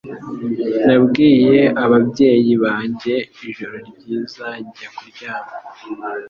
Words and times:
Nabwiye 0.85 1.59
ababyeyi 1.83 2.53
banjye 2.63 3.15
"ijoro 3.47 3.75
ryiza" 3.89 4.47
njya 4.63 4.87
kuryama. 4.95 5.53